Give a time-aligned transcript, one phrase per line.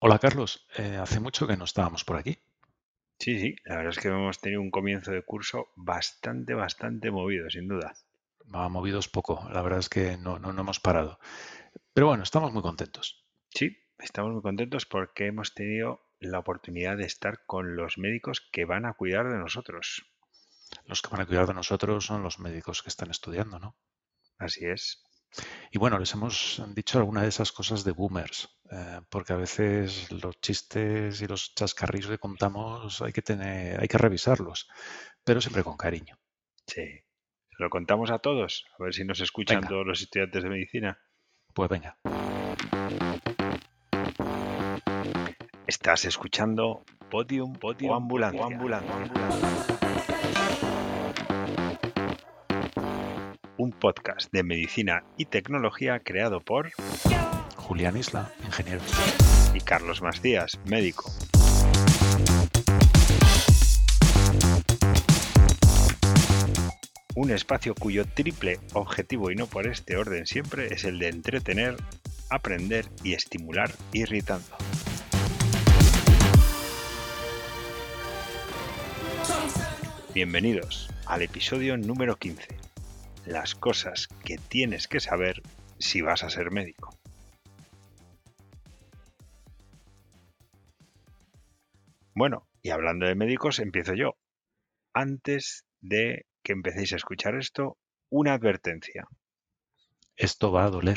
[0.00, 2.40] Hola Carlos, Eh, hace mucho que no estábamos por aquí.
[3.20, 7.48] Sí, sí, la verdad es que hemos tenido un comienzo de curso bastante, bastante movido,
[7.48, 7.94] sin duda.
[8.54, 11.20] Va movidos poco, la verdad es que no, no, no hemos parado.
[11.94, 13.26] Pero bueno, estamos muy contentos.
[13.50, 18.64] Sí, estamos muy contentos porque hemos tenido la oportunidad de estar con los médicos que
[18.64, 20.06] van a cuidar de nosotros.
[20.86, 23.76] Los que van a cuidar de nosotros son los médicos que están estudiando, ¿no?
[24.36, 25.07] Así es.
[25.70, 30.10] Y bueno, les hemos dicho alguna de esas cosas de boomers, eh, porque a veces
[30.10, 34.68] los chistes y los chascarrillos que contamos hay que tener, hay que revisarlos,
[35.24, 36.18] pero siempre con cariño.
[36.66, 37.04] Sí.
[37.58, 38.64] ¿Lo contamos a todos?
[38.78, 39.68] A ver si nos escuchan Venga.
[39.68, 40.98] todos los estudiantes de medicina.
[41.52, 41.98] Pues venga,
[45.66, 49.87] Estás escuchando Podium, Podium o Ambulancia.
[53.60, 56.70] Un podcast de medicina y tecnología creado por
[57.56, 58.80] Julián Isla, ingeniero.
[59.52, 61.10] y Carlos Macías, médico.
[67.16, 71.74] Un espacio cuyo triple objetivo, y no por este orden siempre, es el de entretener,
[72.30, 74.56] aprender y estimular irritando.
[80.14, 82.67] Bienvenidos al episodio número 15.
[83.28, 85.42] Las cosas que tienes que saber
[85.78, 86.98] si vas a ser médico.
[92.14, 94.16] Bueno, y hablando de médicos, empiezo yo.
[94.94, 97.76] Antes de que empecéis a escuchar esto,
[98.08, 99.06] una advertencia.
[100.16, 100.96] Esto va a doler.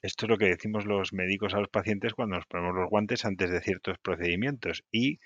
[0.00, 3.26] Esto es lo que decimos los médicos a los pacientes cuando nos ponemos los guantes
[3.26, 5.18] antes de ciertos procedimientos y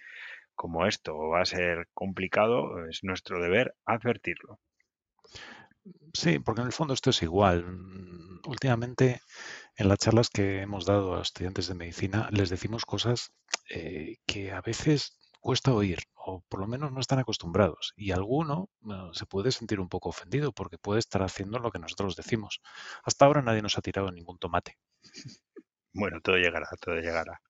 [0.56, 4.58] como esto va a ser complicado, es nuestro deber advertirlo.
[6.14, 7.64] Sí, porque en el fondo esto es igual.
[7.64, 9.20] Mm, Últimamente,
[9.76, 13.32] en las charlas que hemos dado a estudiantes de medicina, les decimos cosas
[13.70, 17.92] eh, que a veces cuesta oír, o por lo menos no están acostumbrados.
[17.96, 21.78] Y alguno eh, se puede sentir un poco ofendido porque puede estar haciendo lo que
[21.78, 22.60] nosotros decimos.
[23.04, 24.78] Hasta ahora nadie nos ha tirado ningún tomate.
[25.94, 27.42] Bueno, todo llegará, todo llegará.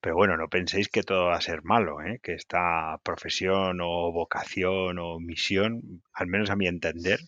[0.00, 2.20] Pero bueno, no penséis que todo va a ser malo, ¿eh?
[2.22, 7.20] que esta profesión o vocación o misión, al menos a mi entender,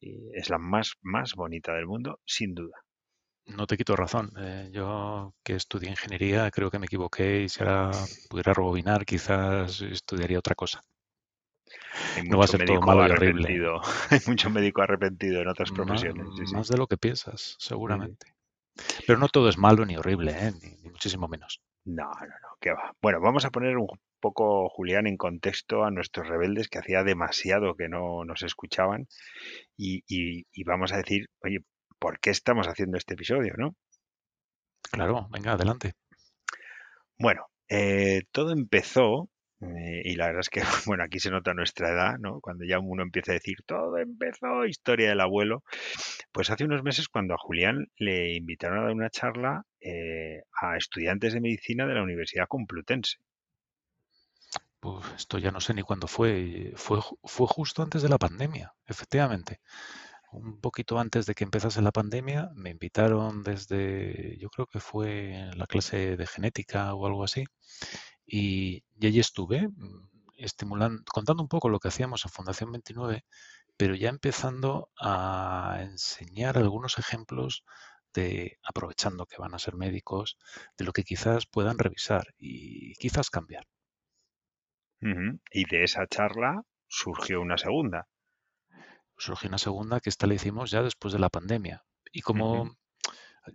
[0.00, 2.76] eh, es la más, más bonita del mundo, sin duda.
[3.46, 4.32] No te quito razón.
[4.38, 7.90] eh, yo que estudié ingeniería creo que me equivoqué y si ahora
[8.30, 10.84] pudiera rebobinar quizás estudiaría otra cosa.
[12.16, 13.48] Hay No va a ser todo malo y horrible.
[14.10, 16.28] hay mucho médico arrepentido en otras profesiones.
[16.36, 16.54] sí, sí.
[16.54, 18.34] Más de lo que piensas, seguramente.
[19.06, 20.52] Pero no todo es malo ni horrible, ¿eh?
[20.62, 21.60] ni, ni muchísimo menos.
[21.84, 22.92] No, no, no, qué va.
[23.02, 23.88] Bueno, vamos a poner un
[24.20, 29.08] poco, Julián, en contexto a nuestros rebeldes que hacía demasiado que no nos escuchaban
[29.76, 31.58] y, y- y vamos a decir, oye,
[31.98, 33.74] ¿por qué estamos haciendo este episodio, no?
[34.92, 35.94] Claro, venga, adelante.
[37.18, 39.28] Bueno, eh, todo empezó,
[39.62, 42.40] eh, y la verdad es que, bueno, aquí se nota nuestra edad, ¿no?
[42.40, 45.62] Cuando ya uno empieza a decir, todo empezó, historia del abuelo.
[46.32, 50.76] Pues hace unos meses cuando a Julián le invitaron a dar una charla eh, a
[50.76, 53.18] estudiantes de medicina de la Universidad Complutense.
[54.80, 56.40] Pues esto ya no sé ni cuándo fue.
[56.40, 59.60] y Fue, fue justo antes de la pandemia, efectivamente.
[60.32, 65.50] Un poquito antes de que empezase la pandemia, me invitaron desde, yo creo que fue
[65.54, 67.44] la clase de genética o algo así,
[68.26, 73.24] y, y allí estuve, mm, estimulando, contando un poco lo que hacíamos en Fundación 29,
[73.76, 77.64] pero ya empezando a enseñar algunos ejemplos
[78.14, 80.36] de, aprovechando que van a ser médicos,
[80.78, 83.66] de lo que quizás puedan revisar y quizás cambiar.
[85.52, 88.08] Y de esa charla surgió una segunda.
[89.16, 91.84] surgió una segunda que esta la hicimos ya después de la pandemia.
[92.12, 92.76] Y como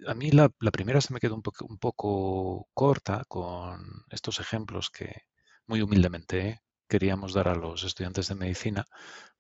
[0.08, 5.24] a mí la, primera se me quedó un poco, corta con estos ejemplos que
[5.66, 8.86] muy humildemente queríamos dar a los estudiantes de medicina,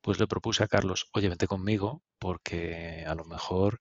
[0.01, 3.79] pues le propuse a Carlos, oye, vente conmigo porque a lo mejor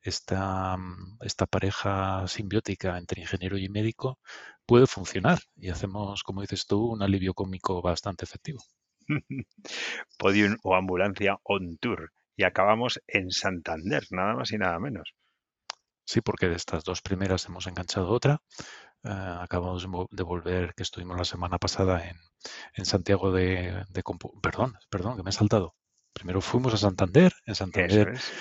[0.00, 4.18] esta, mm, esta pareja simbiótica entre ingeniero y médico
[4.66, 8.60] puede funcionar y hacemos, como dices tú, un alivio cómico bastante efectivo.
[10.18, 12.12] Podium o ambulancia on tour.
[12.36, 15.14] Y acabamos en Santander, nada más y nada menos.
[16.04, 18.40] Sí, porque de estas dos primeras hemos enganchado otra.
[19.04, 19.08] Eh,
[19.40, 22.16] acabamos de vo- de volver, que estuvimos la semana pasada en,
[22.74, 25.74] en Santiago de, de Compu- Perdón, perdón, que me he saltado.
[26.12, 28.32] Primero fuimos a Santander, en Santander es.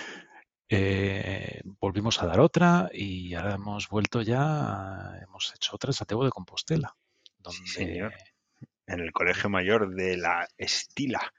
[0.69, 6.23] eh, volvimos a dar otra y ahora hemos vuelto ya, hemos hecho otra en Santiago
[6.25, 6.95] de Compostela,
[7.49, 8.11] Sí, señor.
[8.11, 8.31] donde
[8.87, 11.31] En el Colegio Mayor de la Estila,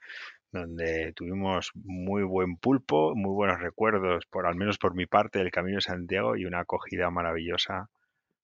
[0.53, 5.51] donde tuvimos muy buen pulpo, muy buenos recuerdos, por al menos por mi parte, del
[5.51, 7.89] Camino de Santiago y una acogida maravillosa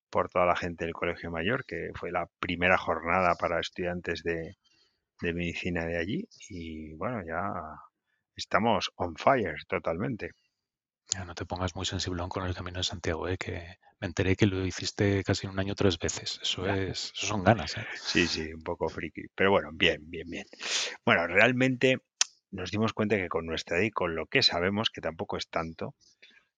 [0.10, 4.56] por toda la gente del Colegio Mayor, que fue la primera jornada para estudiantes de,
[5.22, 6.28] de medicina de allí.
[6.50, 7.54] Y bueno, ya
[8.36, 10.32] estamos on fire totalmente.
[11.18, 13.38] No te pongas muy sensiblón con el Camino de Santiago, ¿eh?
[13.38, 16.40] que me enteré que lo hiciste casi un año tres veces.
[16.42, 17.78] Eso, es, eso son ganas.
[17.78, 17.88] ¿eh?
[17.96, 19.24] Sí, sí, un poco friki.
[19.34, 20.46] Pero bueno, bien, bien, bien.
[21.04, 21.98] Bueno, realmente
[22.52, 25.50] nos dimos cuenta que con nuestra edad y con lo que sabemos, que tampoco es
[25.50, 25.96] tanto,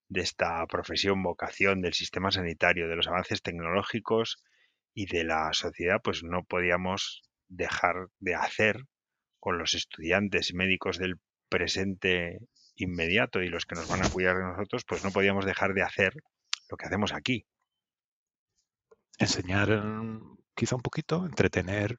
[0.10, 4.44] de esta profesión, vocación, del sistema sanitario, de los avances tecnológicos
[4.94, 8.84] y de la sociedad, pues no podíamos dejar de hacer
[9.40, 11.16] con los estudiantes y médicos del
[11.50, 12.40] presente
[12.84, 15.84] inmediato y los que nos van a cuidar de nosotros, pues no podíamos dejar de
[15.84, 16.14] hacer
[16.70, 17.46] lo que hacemos aquí.
[19.18, 21.98] Enseñar mm, quizá un poquito, entretener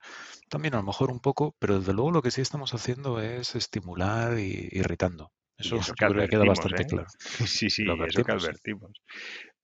[0.49, 3.55] también a lo mejor un poco, pero desde luego lo que sí estamos haciendo es
[3.55, 5.33] estimular y irritando.
[5.57, 6.87] Eso, eso que queda bastante ¿eh?
[6.87, 7.09] claro.
[7.47, 8.93] Sí, sí, eso que advertimos.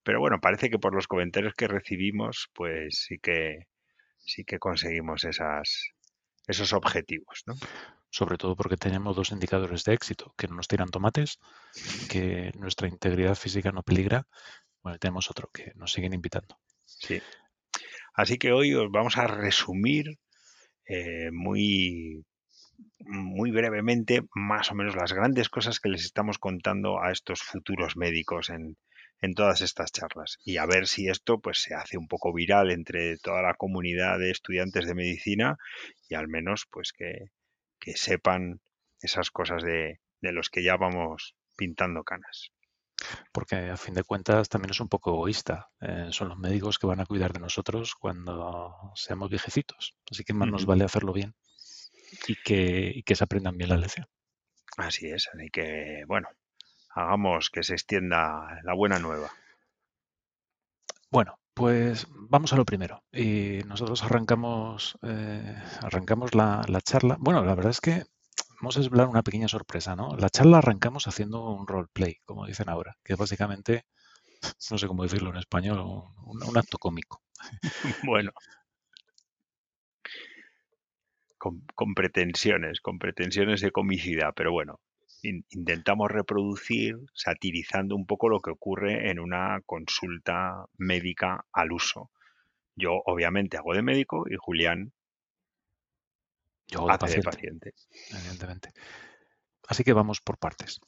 [0.02, 3.66] Pero bueno, parece que por los comentarios que recibimos, pues sí que
[4.18, 5.90] sí que conseguimos esas,
[6.46, 7.54] esos objetivos, ¿no?
[8.10, 11.38] Sobre todo porque tenemos dos indicadores de éxito, que no nos tiran tomates,
[12.08, 14.26] que nuestra integridad física no peligra.
[14.82, 16.58] Bueno, tenemos otro, que nos siguen invitando.
[16.84, 17.20] Sí.
[18.14, 20.18] Así que hoy os vamos a resumir
[20.86, 22.24] eh, muy,
[22.98, 27.96] muy brevemente más o menos las grandes cosas que les estamos contando a estos futuros
[27.96, 28.76] médicos en,
[29.20, 32.70] en todas estas charlas y a ver si esto pues se hace un poco viral
[32.70, 35.58] entre toda la comunidad de estudiantes de medicina
[36.08, 37.30] y al menos pues que,
[37.78, 38.60] que sepan
[39.00, 42.52] esas cosas de, de los que ya vamos pintando canas.
[43.32, 45.70] Porque a fin de cuentas también es un poco egoísta.
[45.80, 49.94] Eh, son los médicos que van a cuidar de nosotros cuando seamos viejecitos.
[50.10, 51.34] Así que más nos vale hacerlo bien
[52.26, 54.06] y que, y que se aprendan bien la lección.
[54.76, 56.28] Así es, así que bueno,
[56.90, 59.30] hagamos que se extienda la buena nueva.
[61.10, 63.02] Bueno, pues vamos a lo primero.
[63.12, 67.16] Y nosotros arrancamos, eh, arrancamos la, la, charla.
[67.18, 68.04] Bueno, la verdad es que
[68.60, 70.16] vamos a hablar una pequeña sorpresa, ¿no?
[70.16, 73.86] La charla arrancamos haciendo un roleplay, como dicen ahora, que es básicamente,
[74.70, 77.22] no sé cómo decirlo en español, un, un acto cómico.
[78.04, 78.30] bueno.
[81.38, 84.80] Con, con, pretensiones, con pretensiones de comicidad, pero bueno,
[85.22, 92.10] intentamos reproducir satirizando un poco lo que ocurre en una consulta médica al uso.
[92.76, 94.92] Yo obviamente hago de médico y Julián
[96.68, 97.74] Yo hace de paciente,
[98.10, 98.72] Evidentemente.
[99.66, 100.80] Así que vamos por partes.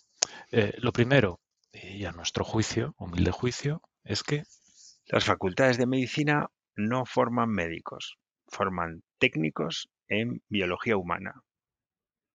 [0.53, 1.41] Eh, lo primero,
[1.73, 4.45] y a nuestro juicio, humilde juicio, es que
[5.07, 11.43] las facultades de medicina no forman médicos, forman técnicos en biología humana.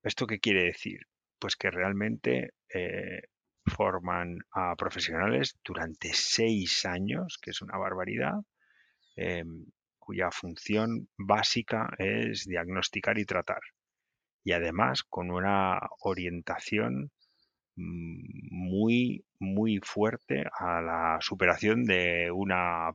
[0.04, 1.08] ¿Esto qué quiere decir?
[1.40, 3.22] Pues que realmente eh,
[3.66, 8.36] forman a profesionales durante seis años, que es una barbaridad,
[9.16, 9.44] eh,
[9.98, 13.62] cuya función básica es diagnosticar y tratar.
[14.44, 17.12] Y además con una orientación
[17.76, 22.92] mm, muy, muy fuerte a la superación de una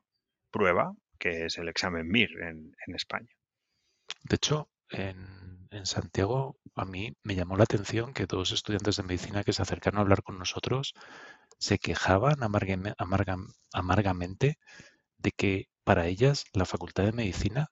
[0.52, 3.34] prueba, que es el examen MIR en, en España.
[4.22, 9.02] De hecho, en, en Santiago a mí me llamó la atención que dos estudiantes de
[9.02, 10.94] medicina que se acercaron a hablar con nosotros
[11.58, 14.58] se quejaban amargamente
[15.19, 17.69] de que para ellas la facultad de medicina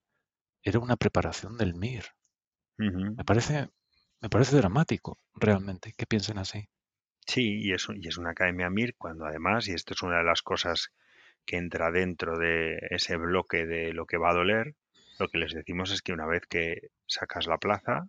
[0.62, 2.04] era una preparación del MIR.
[3.16, 3.70] Me parece,
[4.20, 6.68] me parece dramático realmente que piensen así.
[7.26, 10.24] Sí, y es, y es una academia MIR cuando además, y esto es una de
[10.24, 10.92] las cosas
[11.44, 14.74] que entra dentro de ese bloque de lo que va a doler,
[15.18, 18.08] lo que les decimos es que una vez que sacas la plaza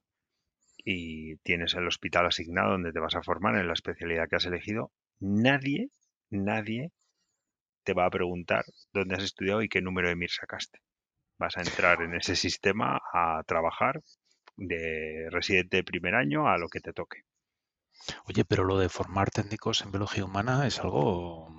[0.77, 4.45] y tienes el hospital asignado donde te vas a formar en la especialidad que has
[4.45, 5.89] elegido, nadie,
[6.29, 6.91] nadie
[7.83, 10.79] te va a preguntar dónde has estudiado y qué número de MIR sacaste.
[11.37, 14.01] Vas a entrar en ese sistema a trabajar
[14.57, 17.23] de residente de primer año a lo que te toque.
[18.25, 21.49] Oye, pero lo de formar técnicos en biología humana es algo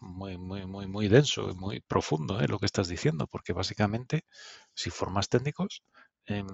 [0.00, 2.48] muy, muy, muy, muy denso y muy profundo, ¿eh?
[2.48, 4.24] lo que estás diciendo, porque básicamente,
[4.74, 5.82] si formas técnicos,
[6.26, 6.44] eh,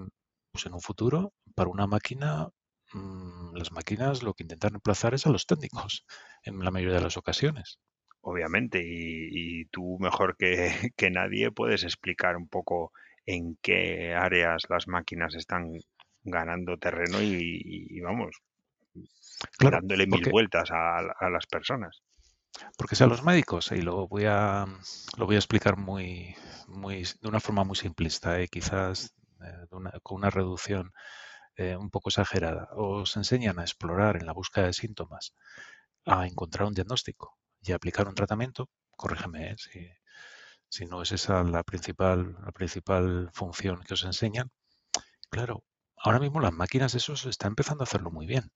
[0.52, 2.48] pues en un futuro, para una máquina,
[2.92, 6.04] mmm, las máquinas lo que intentan reemplazar es a los técnicos,
[6.44, 7.78] en la mayoría de las ocasiones.
[8.20, 12.92] Obviamente, y, y tú mejor que, que nadie puedes explicar un poco
[13.26, 15.72] en qué áreas las máquinas están
[16.24, 18.36] ganando terreno y, y vamos,
[19.58, 22.02] claro, dándole mil porque, vueltas a, a, las personas.
[22.76, 24.66] Porque si a los médicos, y lo voy a,
[25.16, 26.34] lo voy a explicar muy,
[26.68, 28.48] muy, de una forma muy simplista, ¿eh?
[28.48, 30.92] quizás eh, una, con una reducción
[31.56, 35.34] eh, un poco exagerada, os enseñan a explorar en la búsqueda de síntomas,
[36.06, 39.88] a encontrar un diagnóstico y a aplicar un tratamiento, corrígeme si,
[40.68, 44.50] si no es esa la principal, la principal función que os enseñan,
[45.30, 45.64] claro,
[45.96, 48.50] ahora mismo las máquinas eso se está empezando a hacerlo muy bien.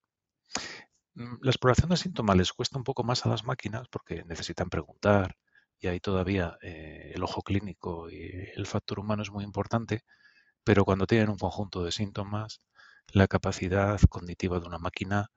[1.18, 4.70] Mm, la exploración de síntomas les cuesta un poco más a las máquinas porque necesitan
[4.70, 5.36] preguntar
[5.80, 8.20] y ahí todavía eh, el ojo clínico y
[8.54, 10.02] el factor humano es muy importante,
[10.64, 12.60] pero cuando tienen un conjunto de síntomas,
[13.12, 15.30] la capacidad cognitiva de una máquina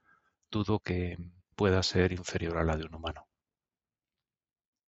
[0.52, 1.18] dudo que
[1.56, 3.28] pueda ser inferior a la de un humano.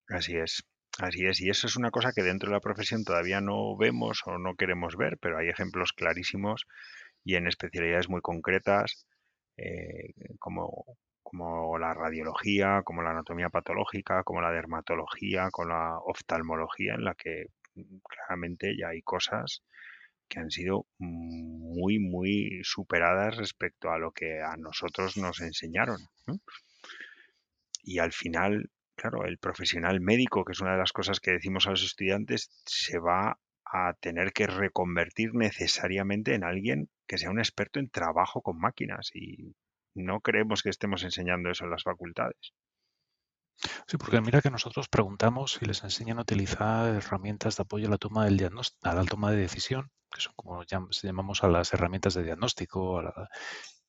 [0.07, 0.63] Así es,
[0.99, 1.41] así es.
[1.41, 4.55] Y eso es una cosa que dentro de la profesión todavía no vemos o no
[4.55, 6.65] queremos ver, pero hay ejemplos clarísimos
[7.23, 9.07] y en especialidades muy concretas,
[9.57, 16.95] eh, como, como la radiología, como la anatomía patológica, como la dermatología, con la oftalmología,
[16.95, 19.63] en la que mm, claramente ya hay cosas
[20.27, 25.97] que han sido muy, muy superadas respecto a lo que a nosotros nos enseñaron.
[27.83, 31.67] Y al final, claro, el profesional médico, que es una de las cosas que decimos
[31.67, 33.37] a los estudiantes, se va
[33.73, 39.09] a tener que reconvertir necesariamente en alguien que sea un experto en trabajo con máquinas
[39.15, 39.55] y
[39.95, 42.53] no creemos que estemos enseñando eso en las facultades.
[43.87, 47.91] Sí, porque mira que nosotros preguntamos si les enseñan a utilizar herramientas de apoyo a
[47.91, 51.73] la toma del diagnóstico, a la toma de decisión, que son como llamamos a las
[51.73, 53.01] herramientas de diagnóstico,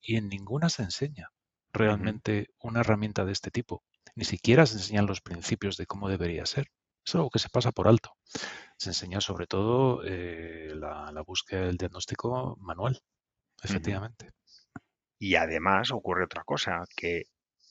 [0.01, 1.29] y en ninguna se enseña
[1.73, 3.83] realmente una herramienta de este tipo.
[4.15, 6.71] Ni siquiera se enseñan los principios de cómo debería ser.
[7.05, 8.11] Es algo que se pasa por alto.
[8.77, 12.99] Se enseña sobre todo eh, la, búsqueda del diagnóstico manual,
[13.63, 14.31] efectivamente.
[15.19, 17.23] Y además ocurre otra cosa, que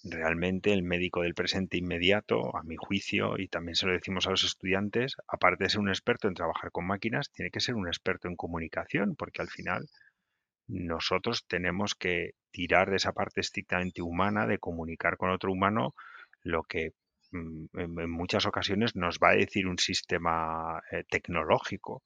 [0.05, 4.31] realmente el médico del presente inmediato, a mi juicio, y también se lo decimos a
[4.31, 7.89] los estudiantes, aparte de ser un experto en trabajar con máquinas, tiene que ser un
[7.89, 9.89] experto en comunicación, porque al final
[10.67, 15.95] nosotros tenemos que tirar de esa parte estrictamente humana, de comunicar con otro humano,
[16.43, 16.93] lo que
[17.35, 22.03] en, muchas ocasiones nos va a decir un sistema eh, tecnológico.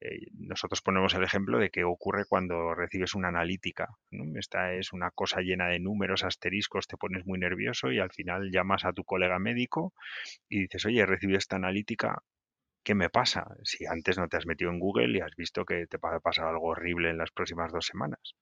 [0.00, 3.88] Eh, nosotros ponemos el ejemplo de qué ocurre cuando recibes una analítica.
[4.36, 8.50] Esta es una cosa llena de números, asteriscos, te pones muy nervioso y al final
[8.50, 9.92] llamas a tu colega médico
[10.48, 12.22] y dices, oye, he recibido esta analítica,
[12.84, 13.46] ¿qué me pasa?
[13.64, 16.20] Si antes no te has metido en Google y has visto que te va a
[16.20, 18.34] pasar algo horrible en las próximas dos semanas.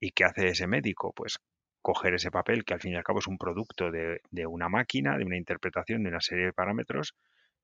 [0.00, 1.12] ¿Y qué hace ese médico?
[1.12, 1.38] Pues
[1.84, 5.18] coger ese papel, que al fin y al cabo es un producto de, una máquina,
[5.18, 7.14] de una interpretación de una serie de parámetros,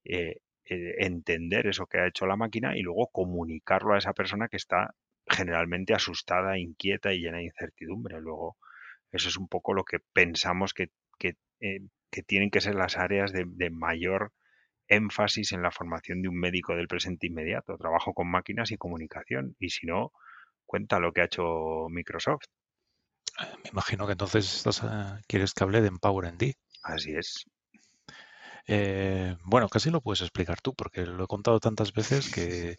[0.04, 4.48] eh, eh, entender eso que ha hecho la máquina y luego comunicarlo a esa persona
[4.48, 4.94] que está
[5.26, 8.20] generalmente asustada, inquieta y llena de incertidumbre.
[8.20, 8.58] Luego,
[9.10, 10.90] eso es un poco lo que pensamos que,
[11.62, 11.80] eh,
[12.26, 14.32] tienen que ser las áreas de, mayor
[14.88, 17.78] énfasis en la formación de un médico del presente inmediato.
[17.78, 19.56] Trabajo con máquinas y comunicación.
[19.58, 20.12] Y si no,
[20.66, 22.44] cuenta lo que ha hecho Microsoft.
[23.64, 26.54] Me imagino que entonces estás, eh, quieres que hable de Empower ND.
[26.82, 27.47] Así es.
[28.66, 32.76] Eh, bueno, casi lo puedes explicar tú, porque lo he contado tantas veces que,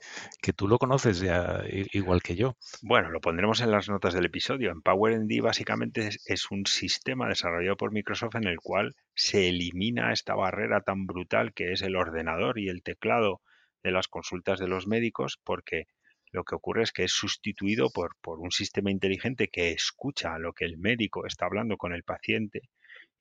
[0.53, 2.55] tú lo conoces ya igual que yo.
[2.81, 4.71] Bueno, lo pondremos en las notas del episodio.
[4.71, 10.81] EmpowerND básicamente es, un sistema desarrollado por Microsoft en el cual se elimina esta barrera
[10.81, 13.41] tan brutal que es el ordenador y el teclado
[13.83, 15.87] de las consultas de los médicos, porque
[16.31, 20.53] lo que ocurre es que es sustituido por, por un sistema inteligente que escucha lo
[20.53, 22.61] que el médico está hablando con el paciente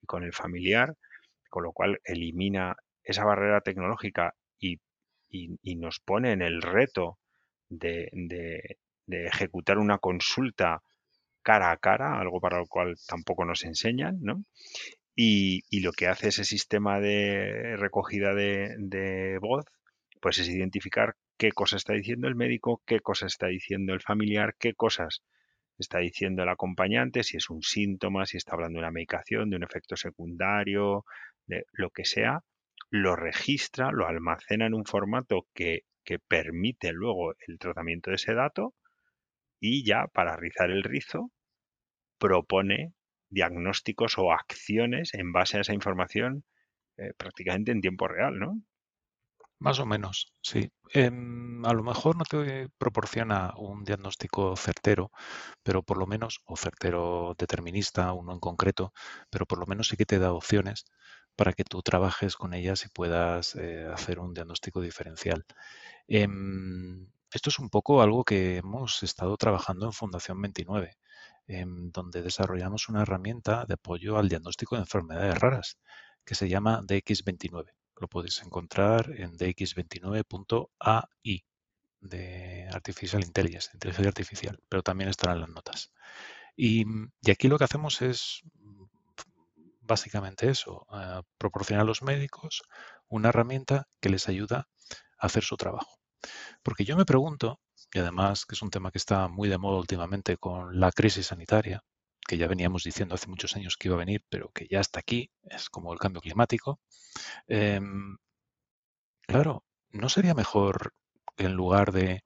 [0.03, 0.97] y con el familiar
[1.51, 4.79] con lo cual elimina esa barrera tecnológica y,
[5.77, 7.19] nos pone en el reto
[7.69, 8.09] de,
[9.07, 10.83] ejecutar una consulta
[11.43, 14.45] cara a cara, algo para lo cual tampoco nos enseñan, ¿no?
[15.15, 19.65] Y, lo que hace ese sistema de recogida de, de, voz,
[20.21, 24.57] pues es identificar qué cosa está diciendo el médico, qué cosa está diciendo el familiar,
[24.59, 25.23] qué cosas
[25.79, 29.57] está diciendo el acompañante, si es un síntoma, si está hablando de una medicación, de
[29.57, 31.07] un efecto secundario,
[31.47, 32.41] de lo que sea,
[32.91, 35.85] lo registra, lo almacena en un formato que,
[36.27, 38.75] permite luego el tratamiento de ese dato
[39.61, 41.31] y ya para rizar el rizo
[42.19, 42.95] propone
[43.29, 46.43] diagnósticos o acciones en base a esa información
[46.97, 48.61] eh, prácticamente en tiempo real, ¿no?
[49.61, 50.71] Más o menos, sí.
[50.93, 55.11] Em, a lo mejor no te proporciona un diagnóstico certero,
[55.63, 58.93] pero por lo menos, o certero determinista, uno en concreto,
[59.31, 60.85] pero por lo menos sí que te da opciones
[61.37, 65.45] para que tú trabajes con ellas y puedas eh, hacer un diagnóstico diferencial.
[66.09, 70.97] Em, esto es un poco algo que hemos estado trabajando en Fundación 29,
[71.49, 75.79] em, donde desarrollamos una herramienta de apoyo al diagnóstico de enfermedades raras
[76.25, 77.73] que se llama DX29.
[78.01, 81.45] Lo podéis encontrar en dx29.ai
[82.01, 85.93] de Artificial Intelligence, inteligencia artificial, pero también estará en las notas.
[86.57, 86.85] Y,
[87.31, 88.41] aquí lo que hacemos es
[89.83, 90.87] básicamente eso,
[91.37, 92.63] proporcionar a los médicos
[93.09, 94.69] una herramienta que les ayuda
[95.19, 95.99] hacer su trabajo.
[96.63, 97.61] Porque yo me pregunto,
[97.93, 101.27] y además que es un tema que está muy de moda últimamente con la crisis
[101.27, 101.83] sanitaria,
[102.27, 105.01] que ya veníamos diciendo hace muchos años que iba a venir, pero que ya está
[105.01, 106.81] aquí, es como el cambio climático.
[107.49, 108.17] Em,
[109.23, 110.95] claro, ¿no sería mejor
[111.37, 112.25] en lugar de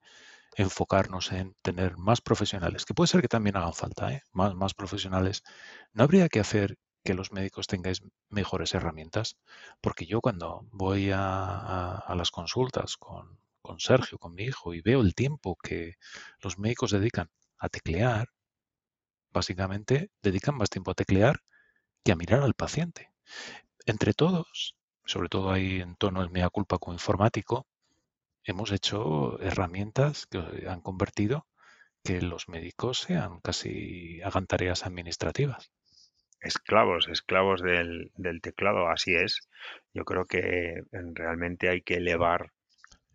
[0.55, 4.21] enfocarnos en tener más profesionales, que puede ser que también hagan falta, ¿eh?
[4.31, 5.43] más, más profesionales,
[5.93, 9.37] ¿no habría que hacer que los médicos tengáis mejores herramientas?
[9.81, 15.01] Porque yo cuando voy a, las consultas con, con Sergio, con mi hijo, y veo
[15.01, 15.95] el tiempo que
[16.41, 18.29] los médicos dedican a teclear,
[19.35, 21.41] básicamente dedican más tiempo a teclear
[22.03, 23.11] que a mirar al paciente.
[23.85, 24.75] Entre todos,
[25.05, 27.67] sobre todo ahí en tono el mea culpa como informático,
[28.43, 31.45] hemos hecho herramientas que han convertido
[32.03, 35.71] que los médicos sean casi hagan tareas administrativas.
[36.39, 38.11] Esclavos, esclavos del,
[38.41, 39.49] teclado, así es.
[39.93, 42.51] Yo creo que realmente hay que elevar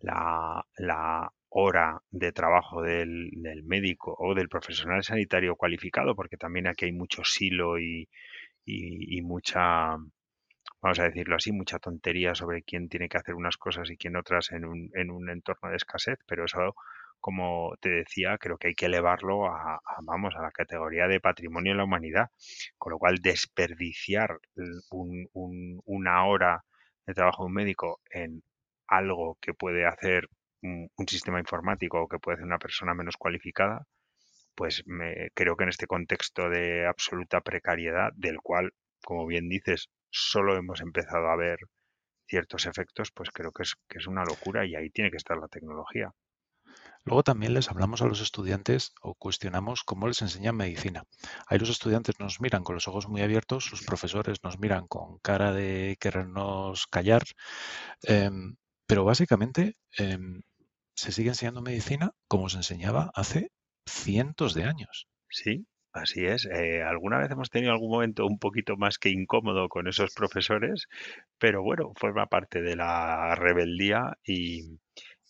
[0.01, 3.31] la, hora de trabajo del,
[3.65, 8.07] médico o del profesional sanitario cualificado, porque también aquí hay mucho silo y
[9.23, 9.97] mucha
[10.81, 14.15] vamos a decirlo así, mucha tontería sobre quién tiene que hacer unas cosas y quién
[14.15, 16.75] otras en un, en un entorno de escasez, pero eso,
[17.19, 21.73] como te decía, creo que hay que elevarlo a, vamos, a la categoría de patrimonio
[21.73, 22.29] de la humanidad,
[22.77, 24.39] con lo cual desperdiciar
[25.85, 26.65] una hora
[27.05, 28.43] de trabajo de un médico en
[28.87, 30.29] algo que puede hacer
[30.61, 33.85] un, sistema informático o que puede hacer una persona menos cualificada,
[34.55, 39.89] pues me, creo que en este contexto de absoluta precariedad, del cual, como bien dices,
[40.09, 41.59] solo hemos empezado a ver
[42.27, 45.37] ciertos efectos, pues creo que es, que es una locura y ahí tiene que estar
[45.37, 46.13] la tecnología.
[47.03, 51.03] Luego también les hablamos a los estudiantes o cuestionamos cómo les enseñan medicina.
[51.47, 55.17] Ahí los estudiantes nos miran con los ojos muy abiertos, los profesores nos miran con
[55.19, 57.23] cara de querernos callar,
[58.03, 60.41] em, pero básicamente em,
[61.01, 63.51] se sigue enseñando medicina como se enseñaba hace
[63.87, 65.07] cientos de años.
[65.29, 66.45] Sí, Así es.
[66.45, 70.87] Eh, alguna vez hemos tenido algún momento un poquito más que incómodo con esos profesores,
[71.37, 74.79] pero bueno, forma parte de la rebeldía y,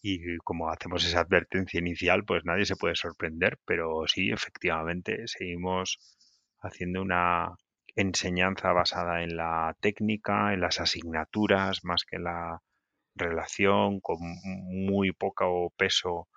[0.04, 5.98] y como hacemos esa advertencia inicial, pues nadie se puede sorprender, pero sí, efectivamente, seguimos
[6.60, 7.56] haciendo una
[7.96, 12.62] enseñanza basada en la técnica, en las asignaturas, más que la
[13.16, 16.28] relación, con muy poco peso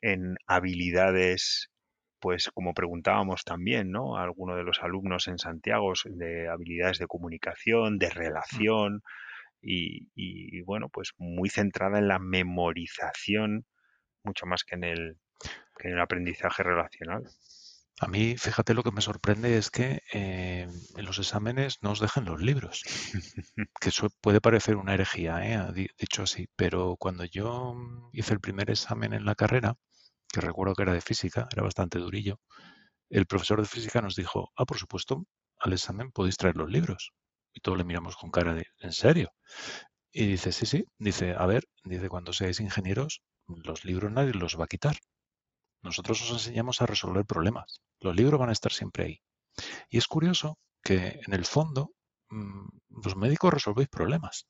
[0.00, 1.70] en habilidades
[2.20, 4.16] pues como preguntábamos también, ¿no?
[4.16, 9.02] A alguno de los alumnos en Santiago de habilidades de comunicación, de relación
[9.60, 13.66] y, bueno, pues muy centrada en la memorización,
[14.22, 15.18] mucho más que en el,
[15.78, 17.22] que en el aprendizaje relacional.
[17.98, 22.00] A mí, fíjate, lo que me sorprende es que eh, en los exámenes no os
[22.00, 22.82] dejen los libros,
[23.80, 25.88] que eso puede parecer una herejía, ¿eh?
[25.98, 27.74] dicho así, pero cuando yo
[28.12, 29.76] hice el primer examen en la carrera,
[30.28, 32.38] que recuerdo que era de física, era bastante durillo,
[33.08, 35.26] el profesor de física nos dijo, ah, por supuesto,
[35.58, 37.12] al examen podéis traer los libros.
[37.54, 39.32] Y todos le miramos con cara de, ¿en serio?
[40.12, 44.58] Y dice, sí, sí, dice, a ver, dice, cuando seáis ingenieros, los libros nadie los
[44.60, 44.96] va a quitar.
[45.82, 47.80] Nosotros os enseñamos a resolver problemas.
[48.06, 49.22] Los libros van a estar siempre ahí.
[49.88, 51.90] Y es curioso que en el fondo
[52.30, 52.68] mm,
[53.02, 54.46] los médicos resolvéis problemas.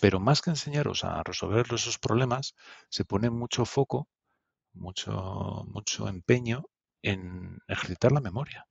[0.00, 2.54] Pero más que enseñaros a resolver esos problemas,
[2.88, 4.08] se pone mucho foco
[4.76, 6.64] mucho, mucho empeño
[7.02, 8.66] en ejercitar la memoria.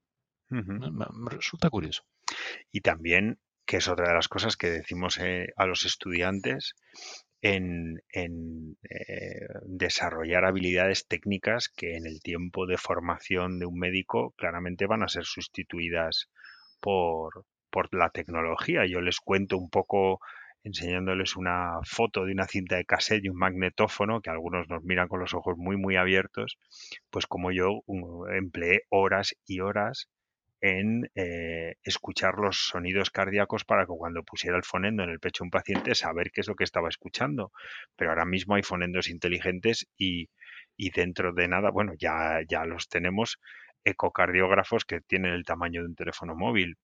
[0.49, 2.03] me, resulta curioso.
[2.71, 6.75] Y también, que es otra de las cosas que decimos eh, a los estudiantes,
[7.45, 14.87] en, eh, desarrollar habilidades técnicas que en el tiempo de formación de un médico claramente
[14.87, 16.29] van a ser sustituidas
[16.79, 18.87] por, por la tecnología.
[18.87, 20.19] Yo les cuento un poco
[20.63, 25.07] enseñándoles una foto de una cinta de cassette y un magnetófono, que algunos nos miran
[25.07, 26.57] con los ojos muy, muy abiertos,
[27.11, 27.83] pues como yo
[28.33, 30.09] empleé horas y horas
[30.65, 35.43] en eh, escuchar los sonidos cardíacos para que cuando pusiera el fonendo en el pecho
[35.43, 37.51] de un paciente saber qué es lo que estaba escuchando.
[37.95, 40.29] Pero ahora mismo hay fonendos inteligentes y,
[40.75, 43.37] y dentro de nada, bueno, ya, ya los tenemos
[43.83, 46.77] ecocardiógrafos que tienen el tamaño de un teléfono móvil.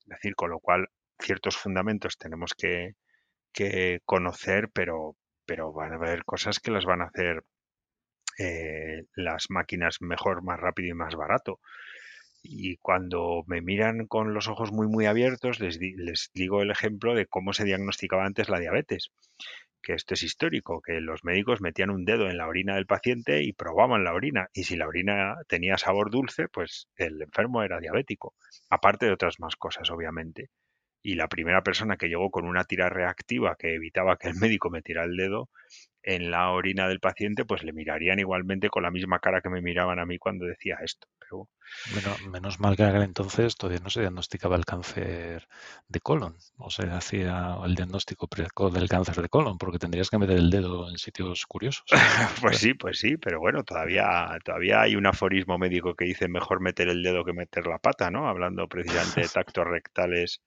[0.00, 2.92] Es decir, con lo cual ciertos fundamentos tenemos que,
[3.54, 7.42] que conocer, pero, pero van a haber cosas que las van a hacer
[8.38, 11.60] eh, las máquinas mejor, más rápido y más barato.
[12.46, 17.14] Y cuando me miran con los ojos muy, muy abiertos, les, les digo el ejemplo
[17.14, 19.10] de cómo se diagnosticaba antes la diabetes
[19.84, 23.42] que esto es histórico, que los médicos metían un dedo en la orina del paciente
[23.42, 27.80] y probaban la orina, y si la orina tenía sabor dulce, pues el enfermo era
[27.80, 28.34] diabético,
[28.70, 30.48] aparte de otras más cosas, obviamente.
[31.02, 34.70] y la primera persona que llegó con una tira reactiva que evitaba que el médico
[34.70, 35.50] me tirara el dedo
[36.04, 39.62] en la orina del paciente, pues le mirarían igualmente con la misma cara que me
[39.62, 41.08] miraban a mí cuando decía esto.
[41.18, 41.48] Pero...
[42.30, 45.48] menos mal que entonces todavía no se diagnosticaba el cáncer
[45.88, 50.18] de colon, o se hacía el diagnóstico precoz del cáncer de colon, porque tendrías que
[50.18, 51.86] meter el dedo en sitios curiosos.
[52.42, 56.60] pues sí, pues sí, pero bueno, todavía, todavía hay un aforismo médico que dice mejor
[56.60, 58.28] meter el dedo que meter la pata, ¿no?
[58.28, 60.42] Hablando precisamente de tactos rectales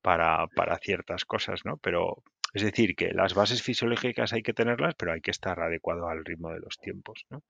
[0.00, 1.76] para, para ciertas cosas, ¿no?
[1.76, 2.22] Pero,
[2.52, 6.24] es decir, que las bases fisiológicas hay que tenerlas, pero hay que estar adecuado al
[6.24, 7.24] ritmo de los tiempos.
[7.30, 7.42] ¿no?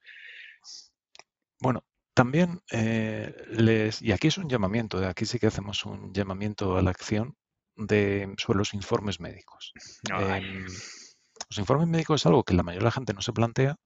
[1.61, 1.85] Bueno,
[2.15, 6.83] también eh, les, y aquí es un llamamiento, aquí sí que hacemos un llamamiento a
[6.83, 7.37] la acción
[7.77, 9.73] de, sobre los informes médicos.
[10.11, 13.77] Em, los informes médicos es algo que la mayoría de la gente no se plantea,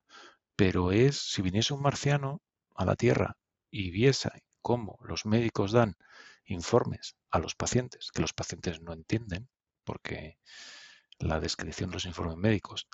[0.57, 2.43] pero es, si viniese un marciano
[2.75, 3.37] a la Tierra
[3.71, 5.95] y viese cómo los médicos dan
[6.45, 9.49] informes a los pacientes, que los pacientes no entienden,
[9.85, 10.39] porque
[11.19, 12.89] la descripción de los informes médicos,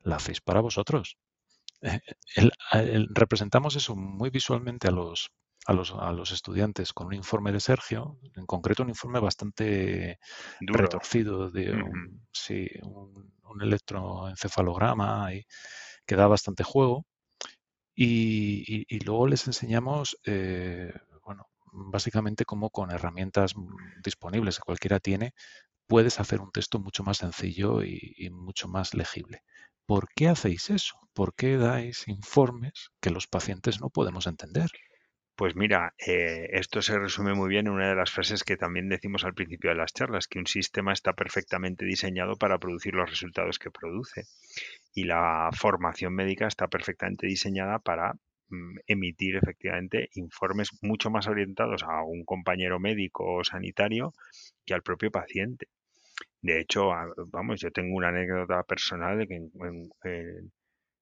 [0.00, 1.16] la hacéis para vosotros.
[3.10, 5.30] representamos eso muy visualmente a los,
[5.66, 10.18] a los, a, los, estudiantes con un informe de Sergio, en concreto un informe bastante
[10.60, 12.22] retorcido de un,
[13.42, 15.44] un, electroencefalograma y,
[16.08, 17.06] que da bastante juego.
[17.94, 20.92] Y, luego les enseñamos, eh,
[21.24, 23.54] bueno, básicamente cómo con herramientas
[24.02, 25.34] disponibles que cualquiera tiene,
[25.88, 29.42] puedes hacer un texto mucho más sencillo y, mucho más legible.
[29.86, 31.00] ¿Por qué hacéis eso?
[31.14, 34.70] ¿Por qué dais informes que los pacientes no podemos entender?
[35.34, 38.88] Pues mira, eh, esto se resume muy bien en una de las frases que también
[38.88, 43.08] decimos al principio de las charlas, que un sistema está perfectamente diseñado para producir los
[43.08, 44.24] resultados que produce.
[44.92, 48.14] Y la formación médica está perfectamente diseñada para
[48.48, 54.12] mm, emitir efectivamente informes mucho más orientados a un compañero médico o sanitario
[54.66, 55.68] que al propio paciente.
[56.40, 56.90] De hecho,
[57.32, 59.40] vamos, yo tengo una anécdota personal de que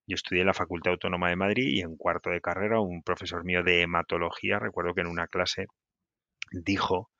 [0.06, 3.44] yo estudié en la Facultad Autónoma de Madrid y en cuarto de carrera un profesor
[3.44, 5.66] mío de hematología, recuerdo que en una clase
[6.52, 7.10] dijo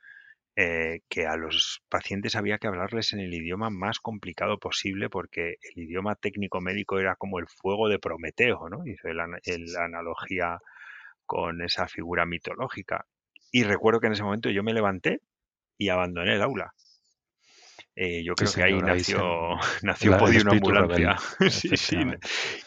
[0.56, 5.56] eh, que a los pacientes había que hablarles en el idioma más complicado posible porque
[5.74, 8.86] el idioma técnico médico era como el fuego de Prometeo, ¿no?
[8.86, 9.28] Hizo la
[9.84, 10.58] analogía
[11.26, 13.06] con esa figura mitológica.
[13.52, 15.20] Y recuerdo que en ese momento yo me levanté
[15.78, 16.72] y abandoné el aula.
[17.98, 21.16] Eh, yo creo que ahí nació, nació Podio ambulancia.
[21.50, 21.96] sí, sí.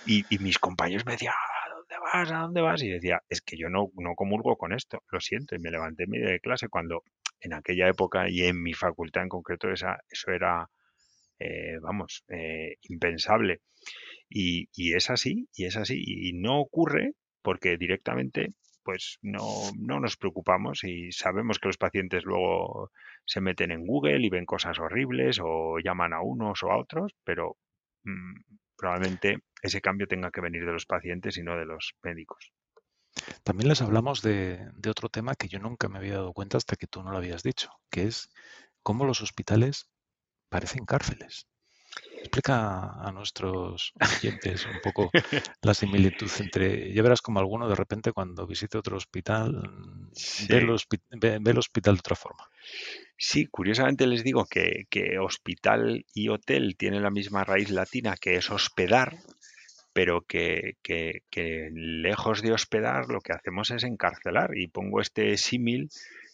[0.08, 2.32] Y, y, mis compañeros me decían, ¿a dónde vas?
[2.32, 2.82] ¿A dónde vas?
[2.82, 5.56] Y decía, es que yo no, no comulgo con esto, lo siento.
[5.56, 7.04] Y me levanté en medio de clase cuando
[7.42, 10.68] en aquella época y en mi facultad en concreto esa, eso era,
[11.38, 13.62] eh, vamos, eh, impensable.
[14.28, 16.02] Y, y es así, y es así.
[16.06, 17.14] Y no ocurre
[17.44, 19.44] porque directamente pues no,
[19.78, 22.92] no nos preocupamos y sabemos que los pacientes luego
[23.26, 27.16] se meten en Google y ven cosas horribles o llaman a unos o a otros,
[27.24, 27.58] pero
[28.04, 28.42] mm,
[28.76, 32.52] probablemente ese cambio tenga que venir de los pacientes y no de los médicos.
[33.44, 36.76] También les hablamos de, de, otro tema que yo nunca me había dado cuenta hasta
[36.76, 38.30] que tú no lo habías dicho, que es
[38.84, 39.90] cómo los hospitales
[40.50, 41.48] parecen cárceles.
[42.20, 45.10] Explica a nuestros oyentes un poco
[45.62, 49.70] la similitud entre, ya verás como alguno de repente cuando visite otro hospital
[50.50, 52.50] ve, el hospital de otra forma.
[53.18, 54.86] Sí, curiosamente les digo que,
[55.20, 59.18] hospital y hotel tienen la misma raíz latina que es hospedar,
[59.94, 60.76] pero que,
[61.74, 64.58] lejos de hospedar lo que hacemos es encarcelar.
[64.58, 65.90] Y pongo este símil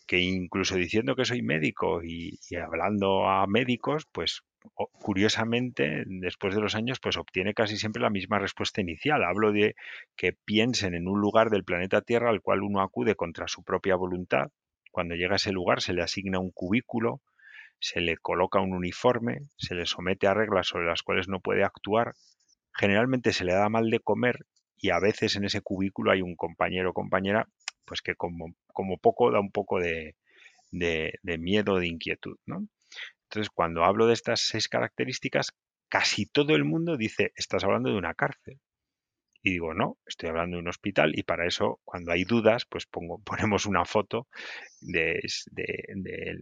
[0.08, 6.62] que incluso diciendo que soy médico y, y, hablando a médicos, pues curiosamente, después de
[6.62, 9.24] los años, pues obtiene casi siempre la misma respuesta inicial.
[9.24, 9.76] Hablo de
[10.16, 13.96] que piensen en un lugar del planeta Tierra al cual uno acude contra su propia
[13.96, 14.52] voluntad.
[14.92, 17.22] Cuando llega a ese lugar se le asigna un cubículo,
[17.80, 21.64] se le coloca un uniforme, se le somete a reglas sobre las cuales no puede
[21.64, 22.14] actuar.
[22.74, 24.40] Generalmente se le da mal de comer
[24.78, 27.48] y a veces en ese cubículo hay un compañero o compañera
[27.86, 30.16] pues que como, como poco da un poco de,
[30.72, 32.38] de, de miedo, de inquietud.
[32.46, 32.68] ¿no?
[33.30, 35.52] Entonces, cuando hablo de estas seis características,
[35.90, 38.60] casi todo el mundo dice, estás hablando de una cárcel.
[39.42, 42.88] Y digo, no, estoy hablando de un hospital y para eso, cuando hay dudas, pues
[42.88, 44.28] pongo, ponemos una foto
[44.82, 45.22] de,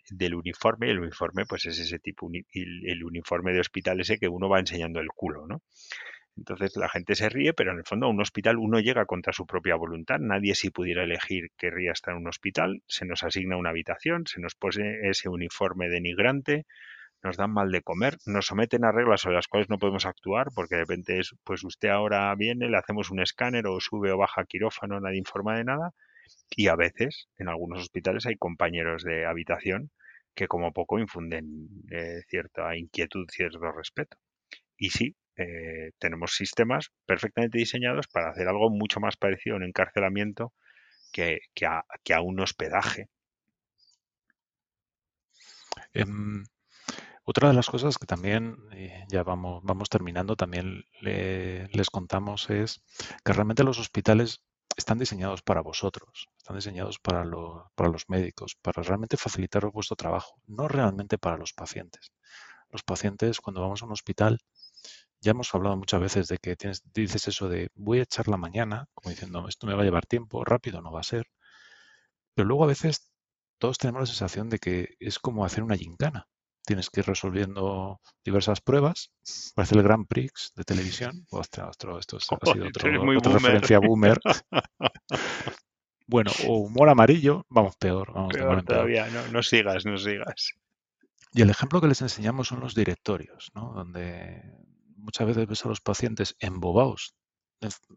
[0.10, 4.48] del uniforme el uniforme pues es ese tipo, el uniforme de hospital ese que uno
[4.48, 5.62] va enseñando el culo, ¿no?
[6.36, 9.34] Entonces la gente se ríe, pero en el fondo a un hospital uno llega contra
[9.34, 10.20] su propia voluntad.
[10.20, 12.82] Nadie si pudiera elegir querría estar en un hospital.
[12.88, 16.66] Se nos asigna una habitación, se nos pone ese uniforme denigrante,
[17.24, 20.48] nos dan mal de comer, nos someten a reglas sobre las cuales no podemos actuar
[20.54, 24.18] porque de repente es, pues usted ahora viene, le hacemos un escáner o sube o
[24.18, 25.92] baja quirófano, nadie informa de nada.
[26.56, 29.92] Y a veces en algunos hospitales hay compañeros de habitación
[30.36, 34.18] que como poco infunden eh, cierta inquietud, cierto respeto.
[34.78, 39.64] Y sí, eh, tenemos sistemas perfectamente diseñados para hacer algo mucho más parecido a un
[39.64, 40.54] encarcelamiento
[41.12, 43.10] que, a, un hospedaje.
[45.94, 46.44] Em,
[47.24, 52.84] otra de las cosas que también, eh, ya vamos, terminando, también les contamos es
[53.24, 54.44] que realmente los hospitales
[54.76, 57.24] están diseñados para vosotros, están diseñados para,
[57.76, 62.12] para los médicos, para realmente facilitaros vuestro trabajo, no realmente para los pacientes.
[62.70, 64.40] Los pacientes, cuando vamos a un hospital,
[65.24, 68.38] ya hemos hablado muchas veces de que tienes, dices eso de voy a echar la
[68.38, 71.28] mañana, como diciendo esto me va a llevar tiempo, rápido no va a ser.
[72.36, 73.14] Pero luego a veces
[73.58, 76.28] todos tenemos la sensación de que es como hacer una gincana.
[76.66, 79.12] Tienes que ir resolviendo diversas pruebas.
[79.56, 81.26] Parece el Grand Prix de televisión.
[81.30, 84.20] Ostras, esto ha sido otra referencia boomer.
[86.08, 88.14] bueno, o humor amarillo, vamos peor.
[88.14, 88.34] Vamos
[88.66, 90.54] todavía, No, no sigas, no sigas.
[91.34, 93.74] Y el ejemplo que les enseñamos son los directorios, ¿no?
[93.74, 94.42] donde
[95.04, 97.16] muchas veces ves a los pacientes embobados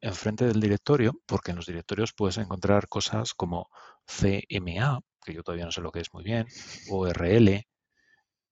[0.01, 3.69] enfrente del directorio, porque en los directorios puedes encontrar cosas como
[4.07, 6.47] CMA, que yo todavía no sé lo que es muy bien,
[6.90, 7.64] ORL,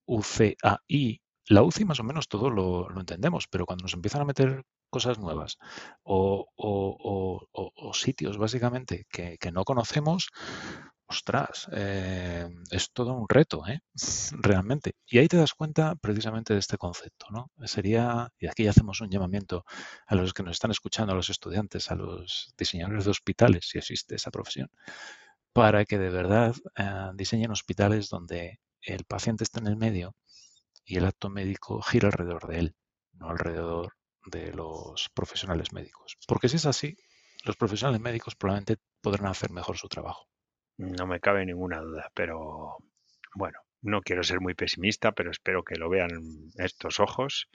[0.07, 1.21] UCAI.
[1.47, 5.19] La UCI más o menos todo lo, entendemos, pero cuando nos empiezan a meter cosas
[5.19, 5.59] nuevas
[6.03, 6.47] o,
[7.93, 10.31] sitios básicamente que, no conocemos,
[11.07, 13.81] ostras, eh, es todo un reto, ¿eh?
[14.33, 14.95] realmente.
[15.07, 17.51] Y ahí te das cuenta precisamente de este concepto, ¿no?
[17.67, 19.65] Sería, y aquí hacemos un llamamiento
[20.07, 23.79] a los que nos están escuchando, a los estudiantes, a los diseñadores de hospitales, si
[23.79, 24.71] existe esa profesión,
[25.53, 30.15] para que de verdad eh, diseñen hospitales donde el paciente esté en el medio
[30.85, 32.77] y el acto médico gira alrededor de él,
[33.13, 33.95] no alrededor
[34.27, 36.19] de los profesionales médicos.
[36.27, 36.97] Porque si es así,
[37.45, 40.29] los profesionales médicos probablemente podrán hacer mejor su trabajo.
[40.79, 42.77] No me cabe ninguna duda, pero
[43.35, 46.11] bueno, no quiero ser muy pesimista, pero espero que lo vean
[46.57, 47.49] estos ojos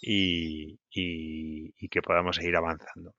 [0.00, 3.14] y, y que podamos seguir avanzando.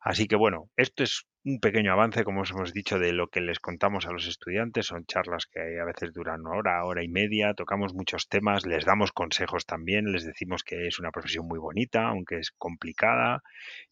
[0.00, 3.42] Así que bueno, esto es un pequeño avance, como os hemos dicho, de lo que
[3.42, 4.86] les contamos a los estudiantes.
[4.86, 8.84] Son charlas que a veces duran una hora, hora y media, tocamos muchos temas, les
[8.86, 13.42] damos consejos también, les decimos que es una profesión muy bonita, aunque es complicada,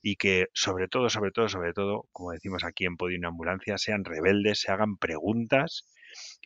[0.00, 4.04] y que sobre todo, sobre todo, sobre todo, como decimos aquí en Podio Ambulancia, sean
[4.04, 5.84] rebeldes, se hagan preguntas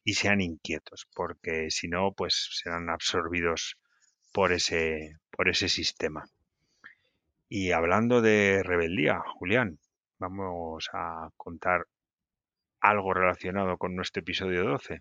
[0.05, 3.77] y sean inquietos, porque si no, pues serán absorbidos
[4.33, 6.25] por ese, por ese sistema.
[7.55, 9.79] Y hablando de rebeldía, Julián,
[10.19, 11.87] vamos a contar
[12.81, 15.01] algo relacionado con nuestro episodio 12.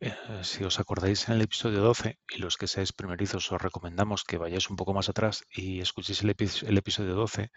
[0.00, 4.24] Eh, si os acordáis en el episodio 12, y los que seáis primerizos os recomendamos
[4.24, 6.30] que vayáis un poco más atrás y escuchéis el,
[6.78, 7.50] episodio 12,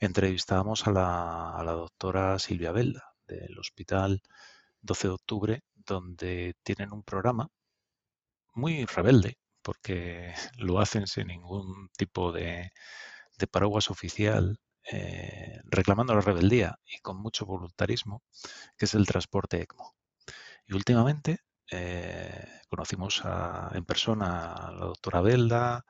[0.00, 4.20] entrevistábamos a la, doctora Silvia Belda del Hospital
[4.82, 7.50] 12 de Octubre, donde tienen un programa
[8.52, 12.70] muy rebelde, porque lo hacen sin ningún tipo de,
[13.50, 14.58] paraguas oficial,
[14.92, 18.22] eh, reclamando la rebeldía y con mucho voluntarismo,
[18.76, 19.94] que es el transporte ECMO.
[20.66, 21.38] Y últimamente
[21.70, 23.22] eh, conocimos
[23.72, 25.84] en persona a la doctora Belda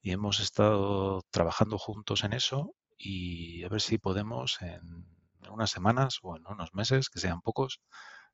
[0.00, 5.06] y hemos estado trabajando juntos en eso y a ver si podemos en
[5.50, 7.80] unas semanas o en unos meses, que sean pocos,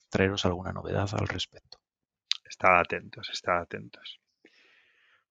[0.09, 1.79] traeros alguna novedad al respecto.
[2.45, 4.21] Estad atentos, estad atentos.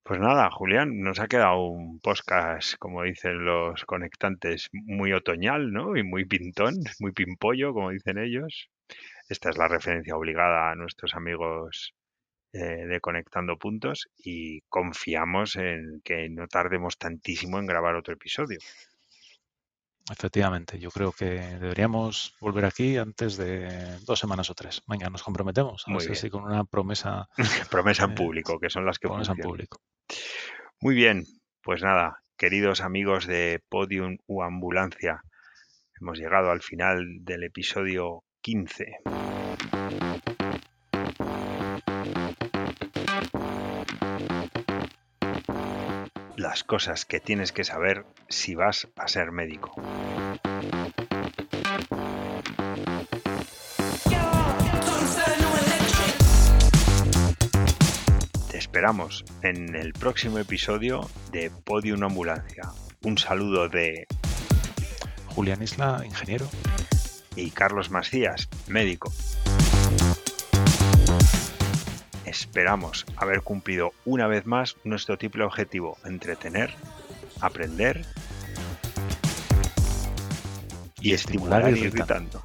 [0.07, 5.97] Pues nada, Julián, nos ha quedado un podcast, como dicen los conectantes, muy otoñal, ¿no?
[5.97, 8.69] Y muy pintón, muy pimpollo, como dicen ellos.
[9.27, 11.93] Esta es la referencia obligada a nuestros amigos
[12.53, 18.59] eh, de Conectando Puntos y confiamos en que no tardemos tantísimo en grabar otro episodio.
[20.09, 24.81] Efectivamente, yo creo que deberíamos volver aquí antes de dos semanas o tres.
[24.87, 25.83] Venga, nos comprometemos.
[25.87, 27.27] Muy así con una promesa.
[27.71, 29.81] promesa en eh, público, que son las que promesa en público.
[30.79, 31.25] Muy bien,
[31.61, 35.21] pues nada, queridos amigos de Podium u Ambulancia,
[35.99, 38.99] hemos llegado al final del episodio 15.
[46.38, 49.73] Las cosas que tienes que saber si vas a ser médico.
[58.54, 62.69] esperamos en el próximo episodio de Podium Ambulancia.
[63.02, 64.06] Un saludo de
[65.30, 66.47] Julián Isla, ingeniero.
[67.36, 69.12] Y Carlos Macías, médico.
[72.47, 76.73] Esperamos haber cumplido una vez más nuestro triple objetivo, entretener,
[77.41, 78.05] aprender
[81.01, 82.41] y, estimular, irritando.